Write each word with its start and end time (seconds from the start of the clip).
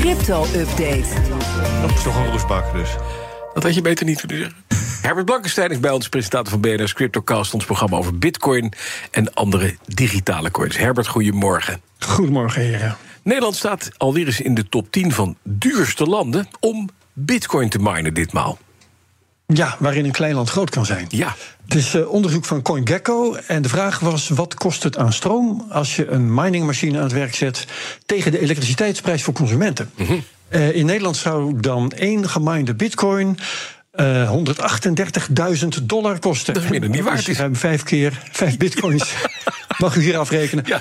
Crypto-update. 0.00 1.08
Dat 1.80 1.90
is 1.90 2.02
toch 2.02 2.16
een 2.16 2.30
roesbak 2.30 2.72
dus. 2.72 2.90
Dat 3.54 3.62
had 3.62 3.74
je 3.74 3.80
beter 3.80 4.06
niet 4.06 4.20
kunnen 4.20 4.38
zeggen. 4.38 4.56
Herbert 5.02 5.26
Blankenstein 5.26 5.70
is 5.70 5.80
bij 5.80 5.90
ons, 5.90 6.08
presentator 6.08 6.50
van 6.50 6.60
BNR's 6.60 6.92
Cryptocast... 6.92 7.54
ons 7.54 7.64
programma 7.64 7.96
over 7.96 8.18
bitcoin 8.18 8.72
en 9.10 9.34
andere 9.34 9.76
digitale 9.86 10.50
coins. 10.50 10.76
Herbert, 10.76 11.06
goedemorgen. 11.06 11.80
Goedemorgen, 11.98 12.62
heren. 12.62 12.96
Nederland 13.22 13.56
staat 13.56 13.90
alweer 13.96 14.26
eens 14.26 14.40
in 14.40 14.54
de 14.54 14.68
top 14.68 14.90
10 14.90 15.12
van 15.12 15.36
duurste 15.42 16.04
landen... 16.04 16.48
om 16.60 16.88
bitcoin 17.12 17.68
te 17.68 17.78
minen 17.78 18.14
ditmaal. 18.14 18.58
Ja, 19.54 19.76
waarin 19.78 20.04
een 20.04 20.10
klein 20.12 20.34
land 20.34 20.50
groot 20.50 20.70
kan 20.70 20.86
zijn. 20.86 21.06
Ja, 21.08 21.36
Het 21.64 21.74
is 21.74 21.94
eh, 21.94 22.08
onderzoek 22.08 22.44
van 22.44 22.62
CoinGecko. 22.62 23.34
En 23.34 23.62
de 23.62 23.68
vraag 23.68 23.98
was: 23.98 24.28
wat 24.28 24.54
kost 24.54 24.82
het 24.82 24.96
aan 24.96 25.12
stroom 25.12 25.66
als 25.70 25.96
je 25.96 26.08
een 26.08 26.34
miningmachine 26.34 26.96
aan 26.96 27.02
het 27.02 27.12
werk 27.12 27.34
zet 27.34 27.66
tegen 28.06 28.32
de 28.32 28.40
elektriciteitsprijs 28.40 29.22
voor 29.22 29.34
consumenten? 29.34 29.90
Eh, 30.48 30.74
in 30.74 30.86
Nederland 30.86 31.16
zou 31.16 31.60
dan 31.60 31.90
één 31.92 32.28
geminde 32.28 32.74
bitcoin. 32.74 33.38
eh 33.90 34.30
138.000 34.30 35.68
dollar 35.82 36.18
kosten. 36.18 36.54
Dat 36.54 36.62
is 36.62 36.80
dan 36.80 36.90
niet 36.90 37.02
waard 37.02 37.26
Dus 37.26 37.38
vijf 37.52 37.82
keer 37.82 38.22
vijf 38.32 38.56
bitcoins. 38.64 39.12
Mag 39.78 39.96
u 39.96 40.00
hier 40.00 40.16
afrekenen. 40.18 40.64
Ja. 40.66 40.80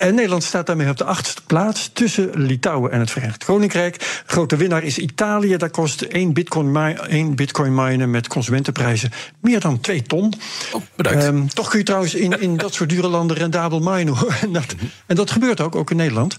En 0.00 0.14
Nederland 0.14 0.44
staat 0.44 0.66
daarmee 0.66 0.88
op 0.88 0.96
de 0.96 1.04
achtste 1.04 1.42
plaats 1.46 1.90
tussen 1.92 2.30
Litouwen 2.34 2.92
en 2.92 3.00
het 3.00 3.10
Verenigd 3.10 3.44
Koninkrijk. 3.44 4.22
Grote 4.26 4.56
winnaar 4.56 4.82
is 4.82 4.98
Italië. 4.98 5.56
Daar 5.56 5.70
kost 5.70 6.02
één 6.02 6.32
bitcoin, 6.32 6.76
één 7.08 7.34
bitcoin 7.34 7.74
minen 7.74 8.10
met 8.10 8.28
consumentenprijzen 8.28 9.10
meer 9.40 9.60
dan 9.60 9.80
2 9.80 10.02
ton. 10.02 10.32
oh, 10.72 10.82
bedankt. 10.96 11.24
Ehm, 11.24 11.46
toch 11.46 11.68
kun 11.68 11.78
je 11.78 11.84
trouwens 11.84 12.14
in, 12.14 12.40
in 12.40 12.56
dat 12.56 12.74
soort 12.74 12.88
dure 12.88 13.08
landen 13.08 13.36
rendabel 13.36 13.80
minen. 13.80 14.14
Hoor. 14.14 14.34
En, 14.40 14.52
dat, 14.52 14.74
en 15.06 15.16
dat 15.16 15.30
gebeurt 15.30 15.60
ook, 15.60 15.74
ook 15.74 15.90
in 15.90 15.96
Nederland. 15.96 16.36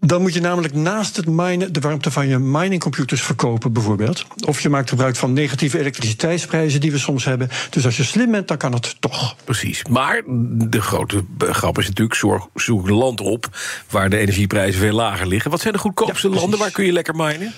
Dan 0.00 0.20
moet 0.20 0.34
je 0.34 0.40
namelijk 0.40 0.74
naast 0.74 1.16
het 1.16 1.26
minen 1.26 1.72
de 1.72 1.80
warmte 1.80 2.10
van 2.10 2.28
je 2.28 2.38
miningcomputers 2.38 3.22
verkopen, 3.22 3.72
bijvoorbeeld. 3.72 4.24
Of 4.46 4.60
je 4.60 4.68
maakt 4.68 4.88
gebruik 4.88 5.16
van 5.16 5.32
negatieve 5.32 5.78
elektriciteitsprijzen 5.78 6.80
die 6.80 6.92
we 6.92 6.98
soms 6.98 7.24
hebben. 7.24 7.48
Dus 7.70 7.84
als 7.84 7.96
je 7.96 8.04
slim 8.04 8.30
bent, 8.30 8.48
dan 8.48 8.56
kan 8.56 8.72
het 8.72 8.96
toch. 9.00 9.36
Precies. 9.44 9.82
Maar 9.84 10.22
de 10.52 10.80
grote 10.80 11.24
grap 11.38 11.78
is 11.78 11.86
natuurlijk... 11.86 12.14
zorg, 12.14 12.46
zoek 12.54 12.88
land 12.88 13.20
op 13.20 13.48
waar 13.90 14.10
de 14.10 14.16
energieprijzen 14.16 14.80
veel 14.80 14.94
lager 14.94 15.26
liggen. 15.26 15.50
Wat 15.50 15.60
zijn 15.60 15.72
de 15.72 15.78
goedkoopste 15.78 16.28
Ja, 16.28 16.34
landen? 16.34 16.58
Waar 16.58 16.70
kun 16.70 16.84
je 16.84 16.92
lekker 16.92 17.16
minen? 17.16 17.52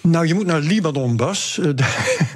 Nou, 0.00 0.26
je 0.26 0.34
moet 0.34 0.46
naar 0.46 0.60
Libanon, 0.60 1.16
Bas. 1.16 1.58
Eh, 1.58 1.86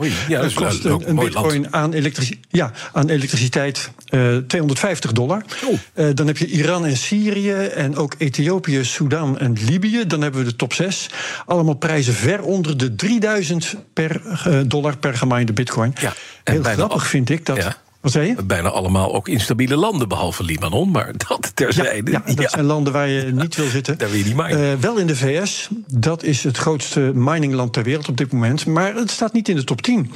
Oei, 0.00 0.12
ja, 0.28 0.40
dat 0.42 0.52
kost 0.52 0.84
een, 0.84 1.08
een 1.08 1.16
bitcoin 1.16 1.74
aan, 1.74 1.92
elektrici- 1.92 2.40
ja, 2.48 2.72
aan 2.92 3.08
elektriciteit 3.08 3.90
eh 4.08 4.36
250 4.36 5.12
dollar. 5.12 5.44
Oh. 5.64 5.78
Eh, 5.92 6.06
dan 6.14 6.26
heb 6.26 6.36
je 6.38 6.46
Iran 6.46 6.86
en 6.86 6.96
Syrië 6.96 7.52
en 7.52 7.96
ook 7.96 8.14
Ethiopië, 8.18 8.84
Sudan 8.84 9.38
en 9.38 9.56
Libië. 9.66 10.06
Dan 10.06 10.22
hebben 10.22 10.40
we 10.44 10.46
de 10.46 10.56
top 10.56 10.72
6. 10.72 11.06
Allemaal 11.46 11.74
prijzen 11.74 12.14
ver 12.14 12.42
onder 12.42 12.76
de 12.76 12.94
3000 12.94 13.74
per, 13.92 14.20
eh, 14.44 14.60
dollar 14.66 14.96
per 14.96 15.14
gemijnde 15.14 15.52
bitcoin. 15.52 15.94
Ja, 16.00 16.12
en 16.44 16.52
Heel 16.52 16.62
grappig 16.62 17.06
vind 17.06 17.30
ik 17.30 17.46
dat... 17.46 17.56
Ja. 17.56 17.76
Wat 18.02 18.12
zei 18.12 18.26
je? 18.26 18.42
Bijna 18.44 18.68
allemaal 18.68 19.14
ook 19.14 19.28
instabiele 19.28 19.76
landen, 19.76 20.08
behalve 20.08 20.44
Libanon. 20.44 20.90
Maar 20.90 21.12
dat 21.28 21.50
terzijde. 21.54 22.10
ja, 22.10 22.22
dat 22.34 22.50
zijn 22.50 22.64
landen 22.64 22.92
waar 22.92 23.08
je 23.08 23.32
niet 23.32 23.56
wil 23.56 23.68
zitten. 23.68 23.98
Daar 23.98 24.08
wil 24.08 24.18
je 24.18 24.24
niet 24.24 24.36
minen. 24.36 24.72
Eh, 24.72 24.78
wel 24.78 24.96
in 24.96 25.06
de 25.06 25.16
VS. 25.16 25.68
Dat 25.86 26.22
is 26.22 26.44
het 26.44 26.56
grootste 26.56 27.00
miningland 27.14 27.72
ter 27.72 27.82
wereld 27.82 28.08
op 28.08 28.16
dit 28.16 28.32
moment. 28.32 28.66
Maar 28.66 28.94
het 28.94 29.10
staat 29.10 29.32
niet 29.32 29.48
in 29.48 29.56
de 29.56 29.64
top 29.64 29.82
10. 29.82 30.10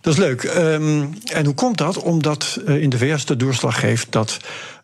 Dat 0.00 0.12
is 0.12 0.18
leuk. 0.18 0.42
Ehm, 0.42 1.04
en 1.32 1.44
hoe 1.44 1.54
komt 1.54 1.78
dat? 1.78 1.98
Omdat 1.98 2.60
eh, 2.66 2.82
in 2.82 2.90
de 2.90 2.98
VS 2.98 3.24
de 3.24 3.36
doorslag 3.36 3.80
geeft 3.80 4.12
dat 4.12 4.38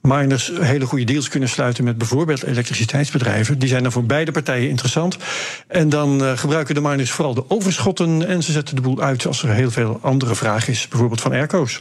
miners 0.07 0.53
hele 0.61 0.87
goede 0.87 1.05
deals 1.05 1.29
kunnen 1.29 1.49
sluiten 1.49 1.85
met 1.85 1.99
bijvoorbeeld 1.99 2.43
elektriciteitsbedrijven. 2.43 3.59
Die 3.59 3.69
zijn 3.69 3.83
dan 3.83 3.93
voor 3.93 4.05
beide 4.05 4.33
partijen 4.33 4.69
interessant. 4.69 5.17
En 5.69 5.89
dan 5.89 6.25
eh, 6.25 6.39
gebruiken 6.39 6.75
de 6.75 6.81
miners 6.81 7.11
vooral 7.11 7.35
de 7.35 7.45
overschotten 7.51 8.27
en 8.27 8.43
ze 8.43 8.53
zetten 8.53 8.75
de 8.75 8.81
boel 8.81 9.01
uit 9.01 9.27
als 9.27 9.43
er 9.43 9.49
heel 9.49 9.71
veel 9.71 9.99
andere 10.03 10.35
vraag 10.35 10.69
is, 10.69 10.89
bijvoorbeeld 10.89 11.21
van 11.21 11.33
airco's. 11.33 11.81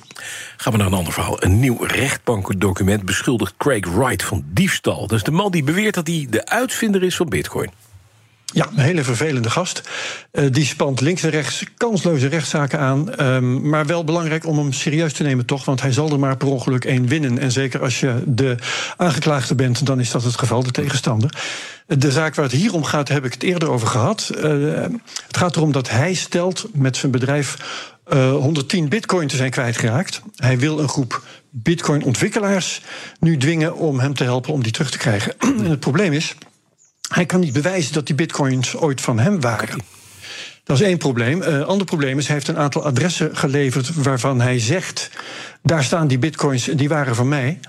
Gaan 0.57 0.71
we 0.71 0.77
naar 0.77 0.87
een 0.87 0.93
ander 0.93 1.13
verhaal. 1.13 1.43
Een 1.43 1.59
nieuw 1.59 1.83
rechtbankdocument 1.83 3.05
beschuldigt 3.05 3.53
Craig 3.57 3.87
Wright 3.87 4.23
van 4.23 4.43
diefstal. 4.45 5.07
Dat 5.07 5.17
is 5.17 5.23
de 5.23 5.31
man 5.31 5.51
die 5.51 5.63
beweert 5.63 5.93
dat 5.93 6.07
hij 6.07 6.27
de 6.29 6.45
uitvinder 6.45 7.03
is 7.03 7.15
van 7.15 7.29
bitcoin. 7.29 7.69
Ja, 8.53 8.67
een 8.75 8.83
hele 8.83 9.03
vervelende 9.03 9.49
gast. 9.49 9.81
Eh, 10.31 10.45
die 10.51 10.65
spant 10.65 11.01
links 11.01 11.23
en 11.23 11.29
rechts 11.29 11.63
kansloze 11.77 12.27
rechtszaken 12.27 12.79
aan. 12.79 13.15
Ehm, 13.15 13.69
maar 13.69 13.85
wel 13.85 14.03
belangrijk 14.03 14.45
om 14.45 14.57
hem 14.57 14.73
serieus 14.73 15.13
te 15.13 15.23
nemen, 15.23 15.45
toch? 15.45 15.65
Want 15.65 15.81
hij 15.81 15.91
zal 15.91 16.11
er 16.11 16.19
maar 16.19 16.37
per 16.37 16.47
ongeluk 16.47 16.85
één 16.85 17.07
winnen. 17.07 17.39
En 17.39 17.51
zeker 17.51 17.81
als 17.81 17.99
je 17.99 18.23
de 18.25 18.55
aangeklaagde 18.97 19.55
bent, 19.55 19.85
dan 19.85 19.99
is 19.99 20.11
dat 20.11 20.23
het 20.23 20.37
geval, 20.37 20.63
de 20.63 20.71
tegenstander. 20.71 21.29
De 21.87 22.11
zaak 22.11 22.35
waar 22.35 22.45
het 22.45 22.53
hier 22.53 22.73
om 22.73 22.83
gaat, 22.83 23.07
heb 23.07 23.25
ik 23.25 23.33
het 23.33 23.43
eerder 23.43 23.69
over 23.69 23.87
gehad. 23.87 24.31
Eh, 24.37 24.51
het 25.27 25.37
gaat 25.37 25.55
erom 25.55 25.71
dat 25.71 25.89
hij 25.89 26.13
stelt 26.13 26.65
met 26.73 26.97
zijn 26.97 27.11
bedrijf 27.11 27.57
eh, 28.03 28.31
110 28.31 28.89
bitcoin 28.89 29.27
te 29.27 29.35
zijn 29.35 29.51
kwijtgeraakt. 29.51 30.21
Hij 30.35 30.59
wil 30.59 30.79
een 30.79 30.89
groep 30.89 31.23
bitcoin-ontwikkelaars 31.49 32.81
nu 33.19 33.37
dwingen 33.37 33.75
om 33.75 33.99
hem 33.99 34.13
te 34.13 34.23
helpen 34.23 34.53
om 34.53 34.63
die 34.63 34.71
terug 34.71 34.91
te 34.91 34.97
krijgen. 34.97 35.33
en 35.63 35.65
het 35.65 35.79
probleem 35.79 36.13
is. 36.13 36.35
Hij 37.13 37.25
kan 37.25 37.39
niet 37.39 37.53
bewijzen 37.53 37.93
dat 37.93 38.05
die 38.05 38.15
bitcoins 38.15 38.75
ooit 38.75 39.01
van 39.01 39.19
hem 39.19 39.41
waren. 39.41 39.79
Dat 40.63 40.79
is 40.79 40.85
één 40.85 40.97
probleem. 40.97 41.41
Een 41.41 41.63
ander 41.63 41.85
probleem 41.85 42.17
is, 42.17 42.25
hij 42.25 42.35
heeft 42.35 42.47
een 42.47 42.57
aantal 42.57 42.85
adressen 42.85 43.37
geleverd 43.37 43.93
waarvan 43.93 44.41
hij 44.41 44.59
zegt: 44.59 45.09
daar 45.61 45.83
staan 45.83 46.07
die 46.07 46.17
bitcoins, 46.17 46.63
die 46.63 46.89
waren 46.89 47.15
van 47.15 47.27
mij. 47.27 47.59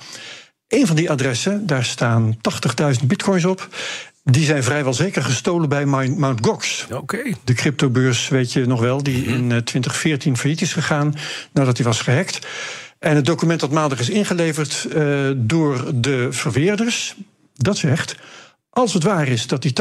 Een 0.68 0.86
van 0.86 0.96
die 0.96 1.10
adressen, 1.10 1.66
daar 1.66 1.84
staan 1.84 2.36
80.000 3.00 3.06
bitcoins 3.06 3.44
op. 3.44 3.68
Die 4.22 4.44
zijn 4.44 4.64
vrijwel 4.64 4.94
zeker 4.94 5.22
gestolen 5.22 5.68
bij 5.68 5.86
Mount 5.86 6.18
Mt. 6.18 6.46
Gox. 6.46 6.86
Oké. 6.90 7.22
De 7.44 7.52
cryptobeurs, 7.52 8.28
weet 8.28 8.52
je 8.52 8.66
nog 8.66 8.80
wel, 8.80 9.02
die 9.02 9.24
in 9.24 9.52
eh, 9.52 9.58
2014 9.58 10.36
failliet 10.36 10.60
is 10.60 10.72
gegaan 10.72 11.14
nadat 11.52 11.76
hij 11.76 11.86
was 11.86 12.00
gehackt. 12.00 12.46
En 12.98 13.16
het 13.16 13.26
document 13.26 13.60
dat 13.60 13.70
maandag 13.70 13.98
is 13.98 14.10
ingeleverd 14.10 14.84
eh, 14.84 15.30
door 15.36 15.90
de 15.94 16.28
verweerders, 16.30 17.14
dat 17.54 17.76
zegt. 17.76 18.16
Als 18.74 18.94
het 18.94 19.02
waar 19.02 19.28
is 19.28 19.46
dat 19.46 19.62
die 19.62 19.72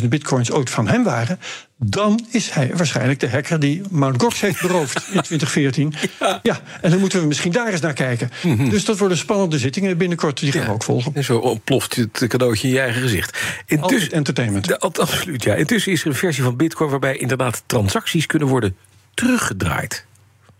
80.000 0.00 0.08
bitcoins 0.08 0.50
ooit 0.50 0.70
van 0.70 0.88
hem 0.88 1.04
waren, 1.04 1.38
dan 1.76 2.26
is 2.30 2.50
hij 2.50 2.70
waarschijnlijk 2.74 3.20
de 3.20 3.28
hacker 3.28 3.60
die 3.60 3.82
Mt. 3.90 4.20
Gox 4.22 4.40
heeft 4.40 4.60
beroofd 4.60 4.96
in 5.12 5.22
2014. 5.22 5.94
Ja. 6.42 6.60
en 6.80 6.90
dan 6.90 7.00
moeten 7.00 7.20
we 7.20 7.26
misschien 7.26 7.52
daar 7.52 7.72
eens 7.72 7.80
naar 7.80 7.92
kijken. 7.92 8.30
Dus 8.70 8.84
dat 8.84 8.98
worden 8.98 9.18
spannende 9.18 9.58
zittingen 9.58 9.98
binnenkort, 9.98 10.40
die 10.40 10.52
gaan 10.52 10.64
we 10.64 10.72
ook 10.72 10.82
volgen. 10.82 11.14
En 11.14 11.24
zo 11.24 11.38
ontploft 11.38 11.96
het 11.96 12.24
cadeautje 12.28 12.68
in 12.68 12.74
je 12.74 12.80
eigen 12.80 13.02
gezicht. 13.02 13.38
Altijd 13.80 14.12
entertainment. 14.12 14.80
Absoluut, 14.80 15.42
ja. 15.42 15.54
Intussen 15.54 15.92
is 15.92 16.00
er 16.00 16.06
een 16.06 16.14
versie 16.14 16.42
van 16.42 16.56
Bitcoin 16.56 16.90
waarbij 16.90 17.16
inderdaad 17.16 17.62
transacties 17.66 18.26
kunnen 18.26 18.48
worden 18.48 18.76
teruggedraaid. 19.14 20.04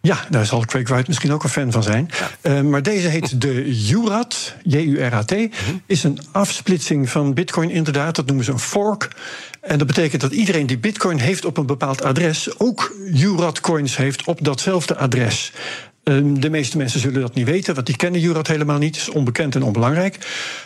Ja, 0.03 0.27
daar 0.31 0.47
zal 0.47 0.65
Craig 0.65 0.89
Wright 0.89 1.09
misschien 1.09 1.33
ook 1.33 1.43
een 1.43 1.51
fan 1.51 1.73
van 1.73 1.83
zijn. 1.83 2.11
Uh, 2.43 2.61
maar 2.61 2.83
deze 2.83 3.09
heet 3.09 3.41
de 3.43 3.65
URAT, 3.91 4.55
J-U-R-A-T. 4.63 5.35
Is 5.87 6.05
een 6.05 6.19
afsplitsing 6.33 7.11
van 7.11 7.35
Bitcoin, 7.35 7.71
inderdaad. 7.71 8.17
Dat 8.17 8.27
noemen 8.27 8.45
ze 8.45 8.53
een 8.53 8.59
fork. 8.59 9.09
En 9.61 9.79
dat 9.79 9.87
betekent 9.87 10.21
dat 10.21 10.33
iedereen 10.33 10.67
die 10.67 10.79
Bitcoin 10.79 11.19
heeft 11.19 11.45
op 11.45 11.57
een 11.57 11.67
bepaald 11.67 12.03
adres. 12.03 12.59
ook 12.59 12.95
URAT-coins 13.15 13.97
heeft 13.97 14.25
op 14.25 14.45
datzelfde 14.45 14.97
adres. 14.97 15.53
Uh, 16.11 16.41
de 16.41 16.51
meeste 16.51 16.77
mensen 16.77 17.01
zullen 17.01 17.21
dat 17.21 17.35
niet 17.35 17.47
weten, 17.47 17.75
want 17.75 17.87
die 17.87 17.97
kennen 17.97 18.23
URAT 18.23 18.47
helemaal 18.47 18.79
niet. 18.79 18.97
Is 18.97 19.09
onbekend 19.09 19.55
en 19.55 19.63
onbelangrijk. 19.63 20.19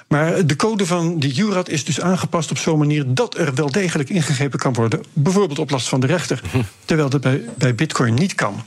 Maar 0.09 0.47
de 0.47 0.57
code 0.57 0.87
van 0.87 1.19
die 1.19 1.41
URAT 1.41 1.69
is 1.69 1.85
dus 1.85 2.01
aangepast 2.01 2.51
op 2.51 2.59
zo'n 2.59 2.79
manier 2.79 3.05
dat 3.07 3.39
er 3.39 3.55
wel 3.55 3.71
degelijk 3.71 4.11
ingegrepen 4.11 4.59
kan 4.59 4.73
worden. 4.73 5.01
Bijvoorbeeld 5.13 5.59
op 5.59 5.71
last 5.71 5.89
van 5.89 6.01
de 6.01 6.07
rechter. 6.07 6.41
Terwijl 6.85 7.09
dat 7.09 7.21
bij, 7.21 7.43
bij 7.59 7.75
Bitcoin 7.75 8.15
niet 8.15 8.35
kan. 8.35 8.63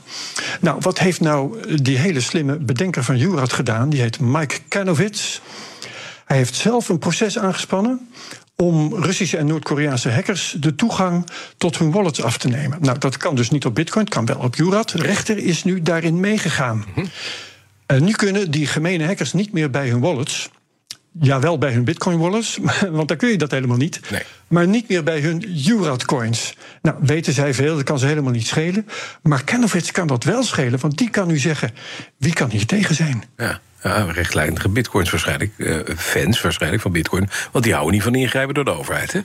Nou, 0.60 0.76
wat 0.80 0.98
heeft 0.98 1.20
nou 1.20 1.56
die 1.82 1.98
hele 1.98 2.20
slimme 2.20 2.56
bedenker 2.56 3.04
van 3.04 3.20
URAT 3.20 3.52
gedaan? 3.52 3.90
Die 3.90 4.00
heet 4.00 4.20
Mike 4.20 4.58
Kanovitz. 4.68 5.40
Hij 6.24 6.36
heeft 6.36 6.54
zelf 6.54 6.88
een 6.88 6.98
proces 6.98 7.38
aangespannen 7.38 8.08
om 8.62 8.94
Russische 8.94 9.36
en 9.36 9.46
Noord-Koreaanse 9.46 10.10
hackers 10.10 10.56
de 10.60 10.74
toegang 10.74 11.26
tot 11.56 11.78
hun 11.78 11.90
wallets 11.90 12.22
af 12.22 12.38
te 12.38 12.48
nemen. 12.48 12.78
Nou, 12.80 12.98
dat 12.98 13.16
kan 13.16 13.34
dus 13.34 13.50
niet 13.50 13.64
op 13.64 13.74
Bitcoin, 13.74 14.04
het 14.04 14.14
kan 14.14 14.26
wel 14.26 14.38
op 14.38 14.56
URAT. 14.56 14.92
De 14.92 14.98
rechter 14.98 15.38
is 15.38 15.64
nu 15.64 15.82
daarin 15.82 16.20
meegegaan. 16.20 16.84
En 17.86 18.04
nu 18.04 18.12
kunnen 18.12 18.50
die 18.50 18.66
gemene 18.66 19.04
hackers 19.04 19.32
niet 19.32 19.52
meer 19.52 19.70
bij 19.70 19.88
hun 19.88 20.00
wallets 20.00 20.50
Ja, 21.20 21.40
wel 21.40 21.58
bij 21.58 21.72
hun 21.72 21.84
bitcoin 21.84 22.18
wallets, 22.18 22.58
want 22.90 23.08
daar 23.08 23.16
kun 23.16 23.28
je 23.28 23.38
dat 23.38 23.50
helemaal 23.50 23.76
niet. 23.76 24.00
Nee. 24.10 24.22
Maar 24.48 24.66
niet 24.66 24.88
meer 24.88 25.02
bij 25.02 25.20
hun 25.20 25.38
Jurat 25.48 26.04
coins. 26.04 26.54
Nou, 26.82 26.96
weten 27.00 27.32
zij 27.32 27.54
veel, 27.54 27.74
dat 27.74 27.84
kan 27.84 27.98
ze 27.98 28.06
helemaal 28.06 28.32
niet 28.32 28.46
schelen. 28.46 28.86
Maar 29.22 29.44
Canofits 29.44 29.90
kan 29.92 30.06
dat 30.06 30.24
wel 30.24 30.42
schelen, 30.42 30.80
want 30.80 30.98
die 30.98 31.10
kan 31.10 31.26
nu 31.28 31.38
zeggen... 31.38 31.70
wie 32.16 32.32
kan 32.32 32.50
hier 32.50 32.66
tegen 32.66 32.94
zijn? 32.94 33.24
Ja. 33.36 33.60
Ja, 33.82 34.02
rechtlijnige 34.12 34.68
bitcoins 34.68 35.10
waarschijnlijk. 35.10 35.52
eh, 35.58 35.76
fans 35.96 36.40
waarschijnlijk 36.40 36.82
van 36.82 36.92
bitcoin. 36.92 37.28
Want 37.52 37.64
die 37.64 37.72
houden 37.72 37.94
niet 37.94 38.02
van 38.02 38.14
ingrijpen 38.14 38.54
door 38.54 38.64
de 38.64 38.70
overheid, 38.78 39.12
hè? 39.12 39.20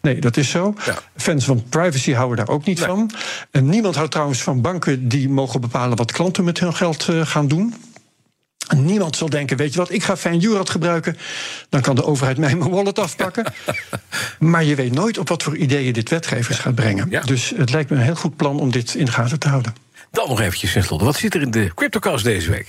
Nee, 0.00 0.20
dat 0.20 0.36
is 0.36 0.50
zo. 0.50 0.74
Ja. 0.86 0.94
Fans 1.16 1.44
van 1.44 1.64
privacy 1.68 2.12
houden 2.12 2.36
daar 2.46 2.54
ook 2.54 2.64
niet 2.64 2.78
Nee. 2.78 2.88
van. 2.88 3.10
En 3.50 3.68
niemand 3.68 3.94
houdt 3.94 4.10
trouwens 4.10 4.42
van 4.42 4.60
banken 4.60 5.08
die 5.08 5.28
mogen 5.28 5.60
bepalen 5.60 5.96
wat 5.96 6.12
klanten 6.12 6.44
met 6.44 6.58
hun 6.60 6.74
geld 6.74 7.08
eh, 7.08 7.26
gaan 7.26 7.48
doen. 7.48 7.74
Niemand 8.76 9.16
zal 9.16 9.28
denken, 9.28 9.56
weet 9.56 9.72
je 9.72 9.78
wat, 9.78 9.90
ik 9.90 10.02
ga 10.02 10.16
fijn 10.16 10.38
Jurat 10.38 10.70
gebruiken. 10.70 11.16
Dan 11.68 11.80
kan 11.80 11.94
de 11.94 12.04
overheid 12.04 12.38
mij 12.38 12.56
mijn 12.56 12.70
wallet 12.70 12.98
afpakken. 12.98 13.44
maar 14.38 14.64
je 14.64 14.74
weet 14.74 14.92
nooit 14.92 15.18
op 15.18 15.28
wat 15.28 15.42
voor 15.42 15.56
ideeën 15.56 15.92
dit 15.92 16.10
wetgevers 16.10 16.58
gaat 16.58 16.74
brengen. 16.74 17.06
Ja. 17.10 17.20
Dus 17.20 17.52
het 17.56 17.70
lijkt 17.70 17.90
me 17.90 17.96
een 17.96 18.02
heel 18.02 18.14
goed 18.14 18.36
plan 18.36 18.60
om 18.60 18.70
dit 18.70 18.94
in 18.94 19.04
de 19.04 19.12
gaten 19.12 19.38
te 19.38 19.48
houden. 19.48 19.74
Dan 20.10 20.28
nog 20.28 20.40
eventjes 20.40 20.72
tenslotte. 20.72 21.04
Wat 21.04 21.16
zit 21.16 21.34
er 21.34 21.40
in 21.40 21.50
de 21.50 21.70
CryptoCast 21.74 22.24
deze 22.24 22.50
week? 22.50 22.68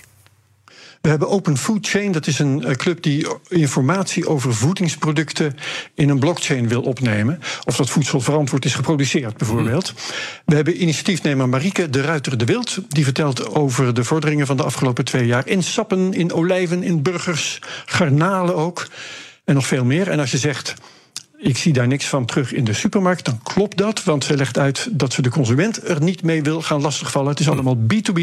We 1.04 1.10
hebben 1.10 1.30
Open 1.30 1.58
Food 1.58 1.88
Chain, 1.88 2.12
dat 2.12 2.28
is 2.28 2.40
een 2.40 2.64
eh, 2.64 2.76
club 2.76 3.04
die 3.04 3.28
informatie 3.48 4.28
over 4.28 4.54
voedingsproducten 4.54 5.56
in 5.94 6.10
een 6.10 6.20
blockchain 6.20 6.68
wil 6.68 6.82
opnemen. 6.82 7.40
Of 7.66 7.76
dat 7.76 7.90
voedsel 7.90 8.22
verantwoord 8.22 8.66
is 8.66 8.76
geproduceerd, 8.76 9.38
bijvoorbeeld. 9.38 9.94
We 10.46 10.56
hebben 10.56 10.82
initiatiefnemer 10.82 11.50
Marieke 11.50 11.90
de 11.90 12.02
Ruiter 12.02 12.38
de 12.38 12.46
Wild. 12.46 12.80
Die 12.88 13.04
vertelt 13.04 13.56
over 13.56 13.94
de 13.94 14.04
vorderingen 14.04 14.46
van 14.46 14.58
de 14.58 14.64
afgelopen 14.64 15.06
twee 15.06 15.26
jaar 15.26 15.48
in 15.48 15.64
sappen, 15.64 16.14
in 16.14 16.34
olijven, 16.34 16.84
in 16.84 17.02
burgers, 17.02 17.60
garnalen 17.86 18.56
ook. 18.56 18.88
En 19.46 19.54
nog 19.54 19.68
veel 19.68 19.86
meer. 19.86 20.10
En 20.10 20.20
als 20.20 20.32
je 20.32 20.38
zegt. 20.38 20.74
Ik 21.44 21.58
zie 21.58 21.74
daar 21.74 21.88
niks 21.88 22.06
van 22.08 22.26
terug 22.26 22.54
in 22.54 22.64
de 22.64 22.74
supermarkt. 22.74 23.26
Dan 23.26 23.40
klopt 23.44 23.78
dat, 23.78 24.04
want 24.04 24.24
ze 24.24 24.36
legt 24.38 24.58
uit 24.58 24.88
dat 24.92 25.14
ze 25.14 25.22
de 25.22 25.30
consument 25.30 25.88
er 25.90 26.02
niet 26.02 26.24
mee 26.24 26.42
wil 26.44 26.62
gaan 26.62 26.82
lastigvallen. 26.82 27.30
Het 27.30 27.40
is 27.40 27.50
allemaal 27.50 27.78
B2B. 27.78 28.20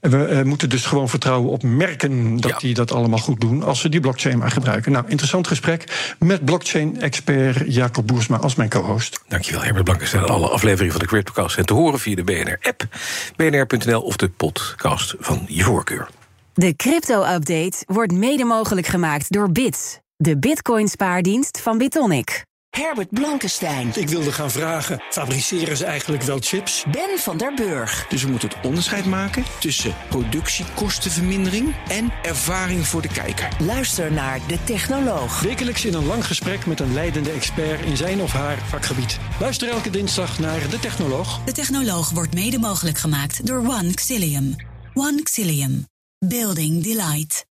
En 0.00 0.10
we 0.10 0.24
eh, 0.24 0.42
moeten 0.42 0.68
dus 0.68 0.84
gewoon 0.86 1.08
vertrouwen 1.08 1.50
op 1.50 1.62
merken 1.62 2.36
dat 2.40 2.50
Ja. 2.50 2.58
die 2.58 2.74
dat 2.74 2.92
allemaal 2.92 3.18
goed 3.18 3.40
doen. 3.40 3.62
als 3.62 3.80
ze 3.80 3.88
die 3.88 4.00
blockchain 4.00 4.38
maar 4.38 4.50
gebruiken. 4.50 4.92
Nou, 4.92 5.04
interessant 5.08 5.46
gesprek 5.46 6.14
met 6.18 6.44
blockchain-expert 6.44 7.74
Jacob 7.74 8.06
Boersma 8.06 8.36
als 8.36 8.54
mijn 8.54 8.68
co-host. 8.68 9.20
Dankjewel, 9.28 9.62
Herbert 9.62 9.84
Blankenstein. 9.84 10.24
Alle 10.24 10.48
afleveringen 10.48 10.92
van 10.92 11.00
de 11.00 11.06
CryptoCast 11.06 11.54
zijn 11.54 11.66
te 11.66 11.74
horen 11.74 11.98
via 11.98 12.14
de 12.14 12.24
BNR-app, 12.24 12.84
bnr.nl 13.36 14.00
of 14.00 14.16
de 14.16 14.28
podcast 14.28 15.14
van 15.18 15.44
je 15.48 15.62
voorkeur. 15.62 16.08
De 16.54 16.76
crypto-update 16.76 17.82
wordt 17.86 18.12
mede 18.12 18.44
mogelijk 18.44 18.86
gemaakt 18.86 19.32
door 19.32 19.52
Bits, 19.52 19.98
de 20.22 20.38
bitcoin-spaardienst 20.38 21.60
van 21.60 21.78
Bitonic. 21.78 22.44
Herbert 22.70 23.10
Blankenstein. 23.10 23.90
Ik 23.94 24.08
wilde 24.08 24.32
gaan 24.32 24.50
vragen, 24.50 25.02
fabriceren 25.10 25.76
ze 25.76 25.84
eigenlijk 25.84 26.22
wel 26.22 26.38
chips? 26.40 26.84
Ben 26.90 27.18
van 27.18 27.36
der 27.36 27.54
Burg. 27.54 28.06
Dus 28.08 28.22
we 28.22 28.30
moeten 28.30 28.48
het 28.48 28.66
onderscheid 28.66 29.04
maken 29.04 29.44
tussen 29.60 29.94
productiekostenvermindering 30.08 31.74
en 31.88 32.12
ervaring 32.22 32.86
voor 32.86 33.02
de 33.02 33.08
kijker. 33.08 33.48
Luister 33.58 34.12
naar 34.12 34.40
De 34.46 34.64
Technoloog. 34.64 35.40
Wekelijks 35.40 35.84
in 35.84 35.94
een 35.94 36.06
lang 36.06 36.26
gesprek 36.26 36.66
met 36.66 36.80
een 36.80 36.92
leidende 36.92 37.30
expert 37.30 37.84
in 37.84 37.96
zijn 37.96 38.20
of 38.20 38.32
haar 38.32 38.58
vakgebied. 38.58 39.18
Luister 39.40 39.68
elke 39.68 39.90
dinsdag 39.90 40.38
naar 40.38 40.70
De 40.70 40.78
Technoloog. 40.78 41.44
De 41.44 41.52
Technoloog 41.52 42.10
wordt 42.10 42.34
mede 42.34 42.58
mogelijk 42.58 42.98
gemaakt 42.98 43.46
door 43.46 43.58
One 43.58 43.94
Xilium. 43.94 44.56
One 44.94 45.22
Xilium. 45.22 45.86
Building 46.18 46.82
Delight. 46.82 47.50